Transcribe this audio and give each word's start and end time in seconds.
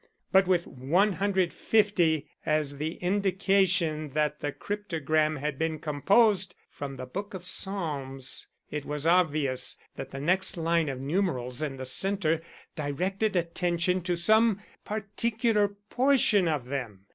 But 0.31 0.47
with 0.47 0.65
150 0.65 2.27
as 2.43 2.77
the 2.77 2.93
indication 2.95 4.09
that 4.13 4.39
the 4.39 4.51
cryptogram 4.51 5.35
had 5.35 5.59
been 5.59 5.77
composed 5.77 6.55
from 6.71 6.95
the 6.95 7.05
Book 7.05 7.35
of 7.35 7.45
Psalms, 7.45 8.47
it 8.71 8.83
was 8.83 9.05
obvious 9.05 9.77
that 9.97 10.09
the 10.09 10.19
next 10.19 10.57
line 10.57 10.89
of 10.89 10.99
numerals 10.99 11.61
in 11.61 11.77
the 11.77 11.85
centre 11.85 12.41
directed 12.75 13.35
attention 13.35 14.01
to 14.01 14.15
some 14.15 14.59
particular 14.85 15.67
portion 15.67 16.47
of 16.47 16.65
them. 16.65 17.05